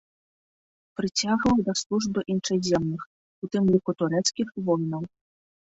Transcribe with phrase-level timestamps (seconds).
[0.99, 3.01] Прыцягваў да службы іншаземных,
[3.45, 5.03] у тым ліку турэцкіх, воінаў.